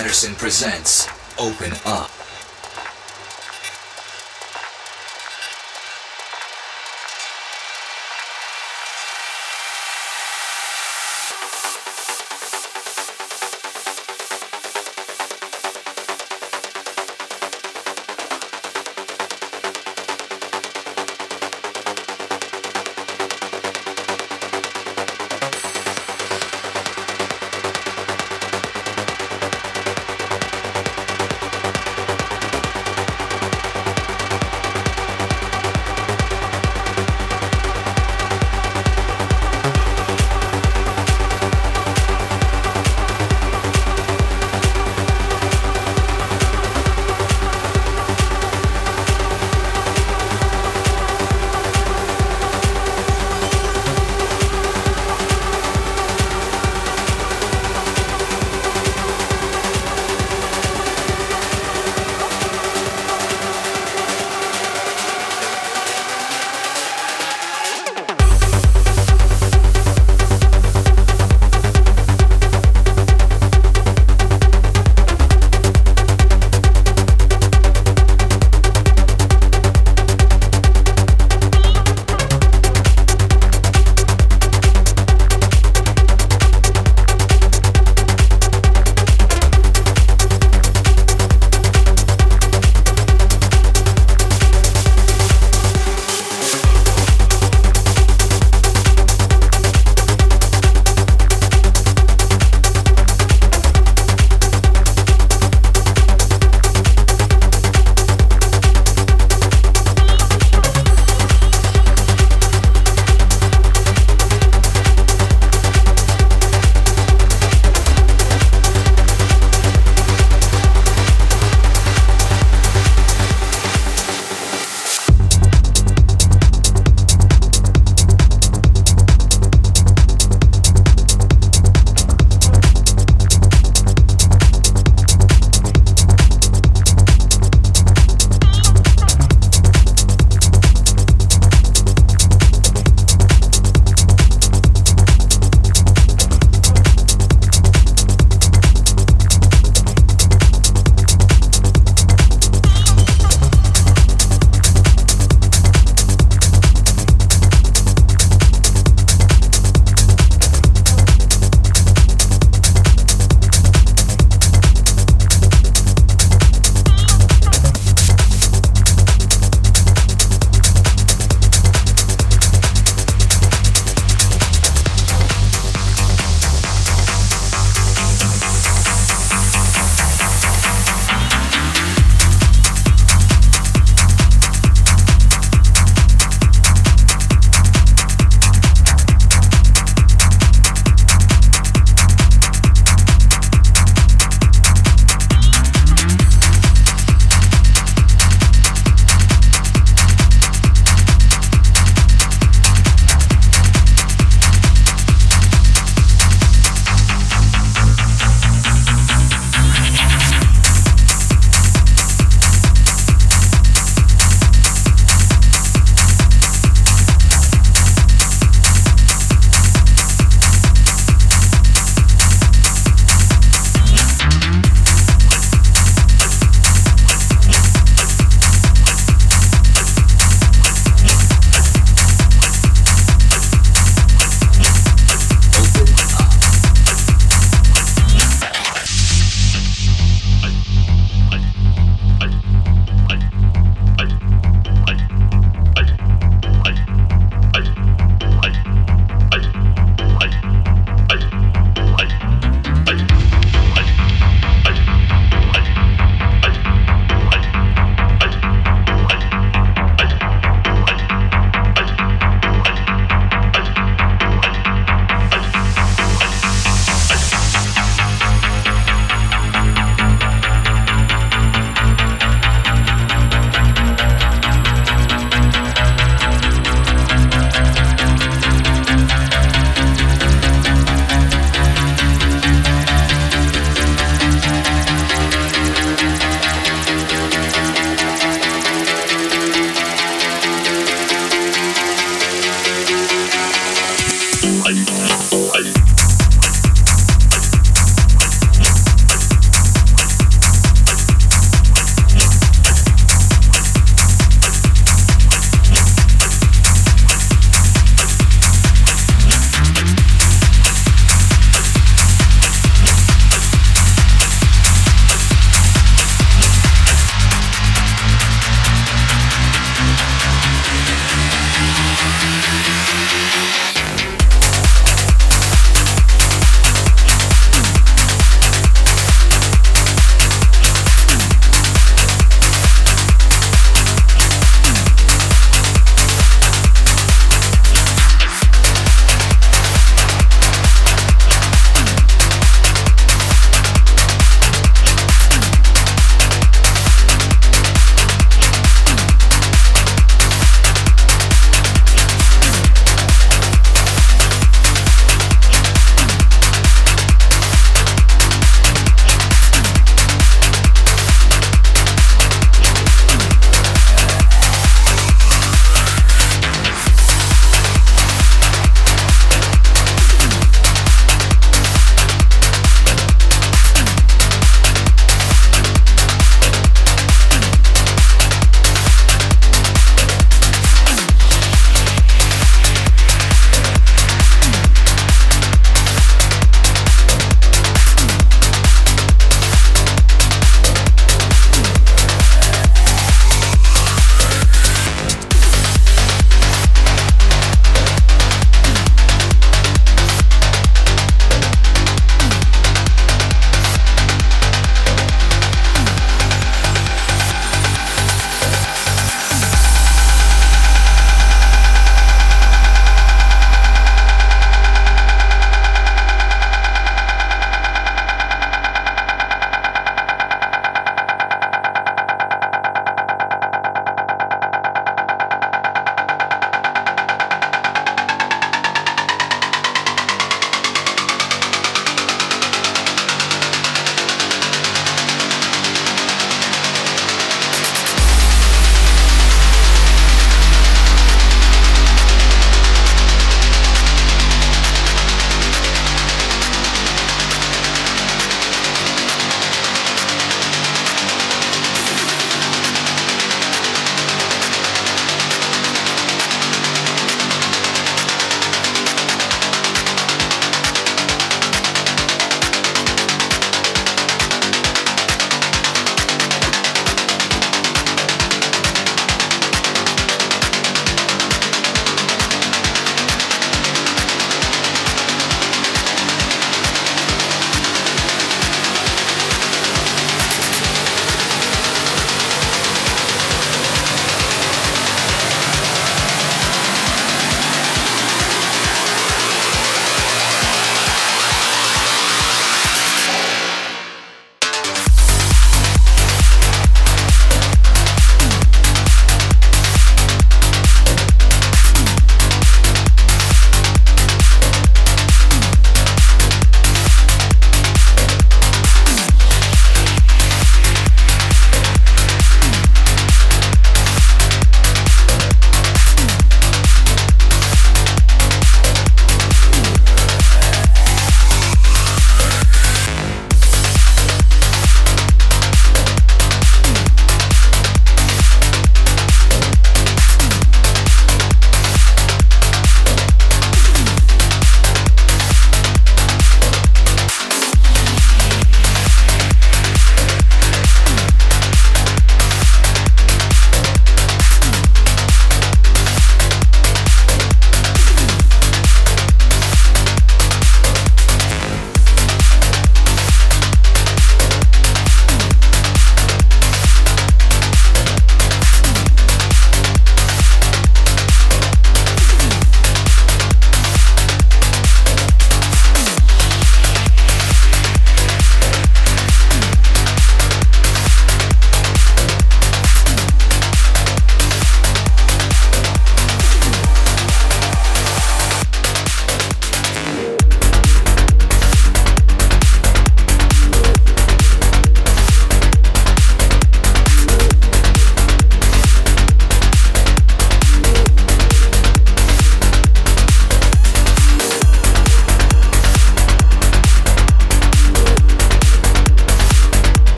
[0.00, 1.06] Patterson presents
[1.38, 2.19] Open Up.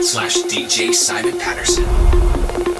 [0.00, 2.71] Slash DJ Simon Patterson.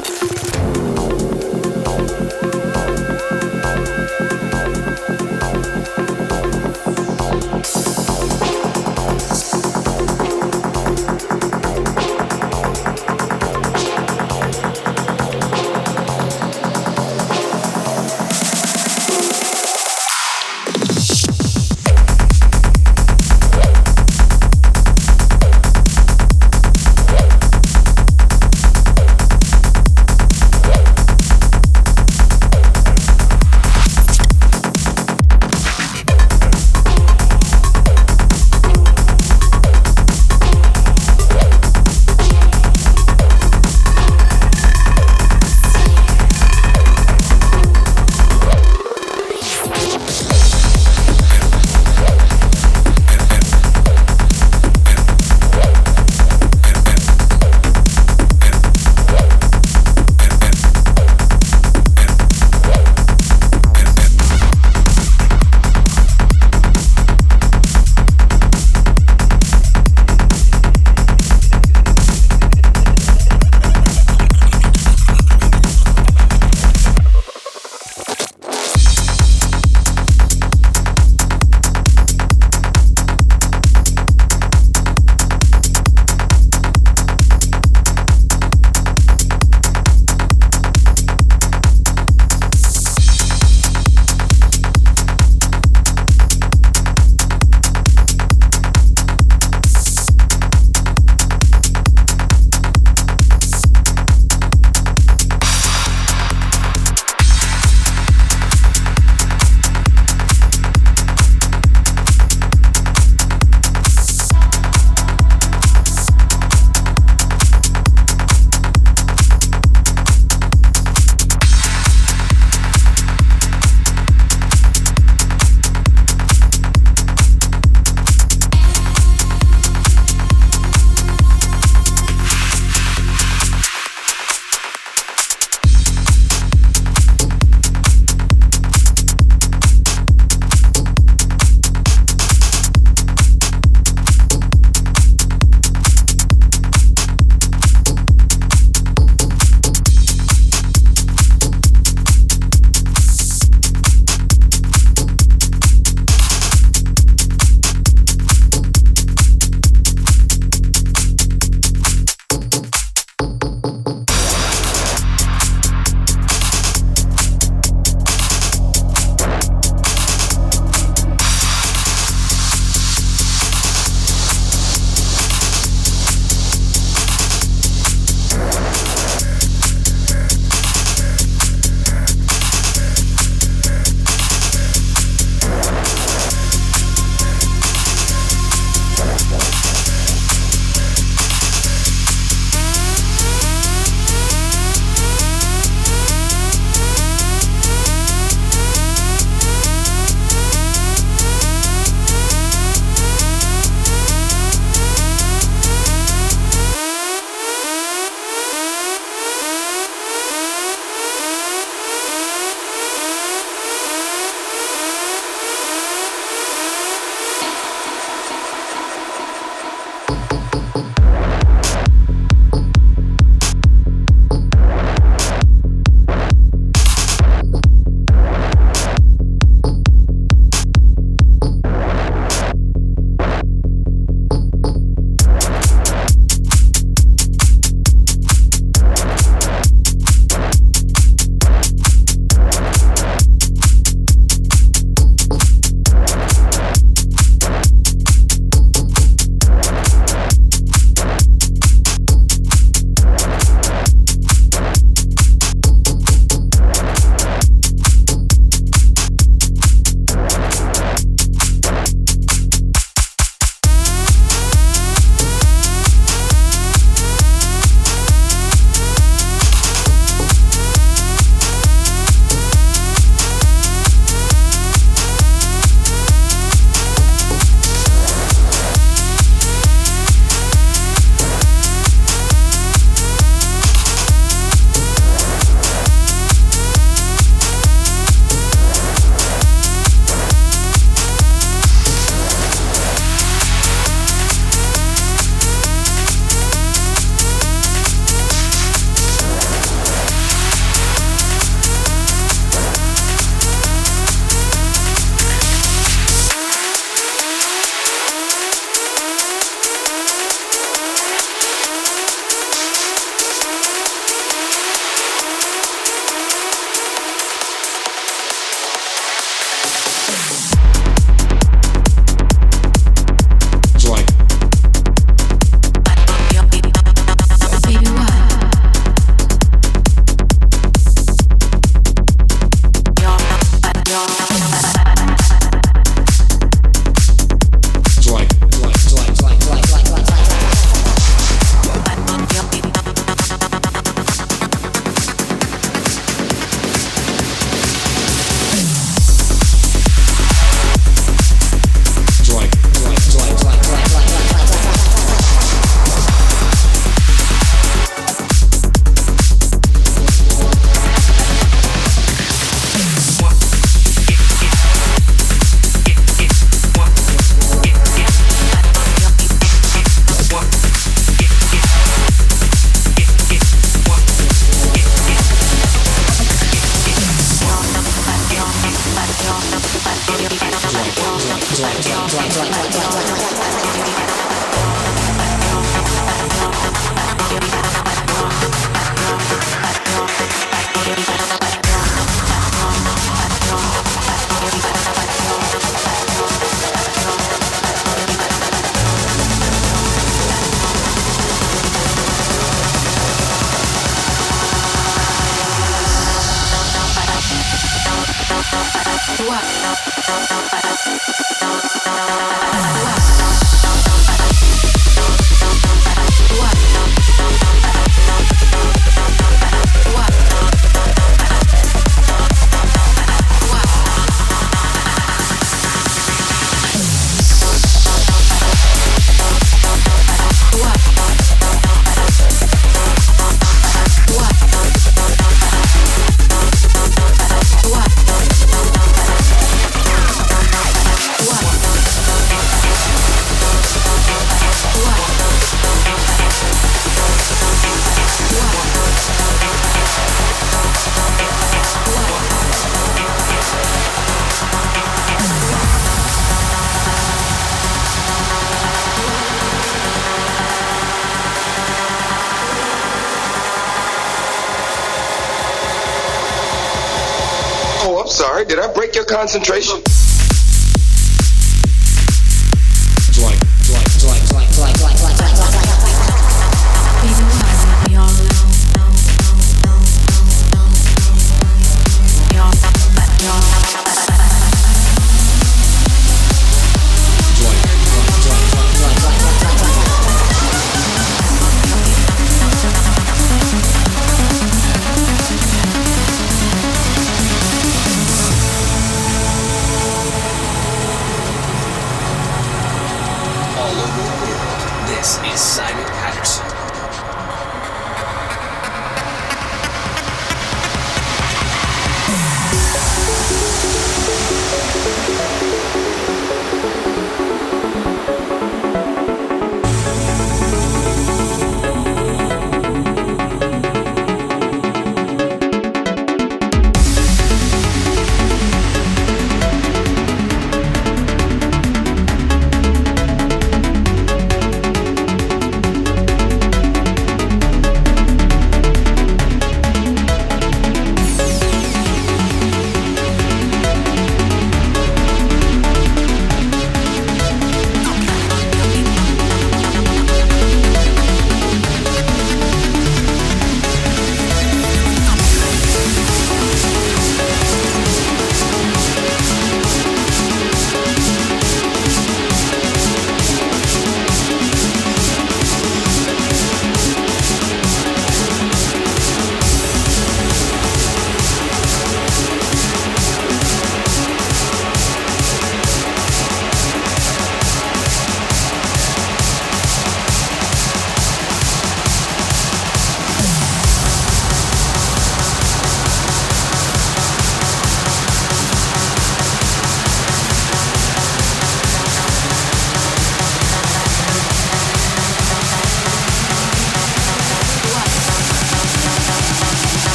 [468.43, 468.57] Sorry.
[468.57, 470.01] Did I break your concentration?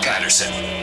[0.00, 0.81] Patterson.